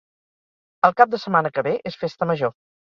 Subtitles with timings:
[0.89, 2.59] El cap de setmana que ve és festa major.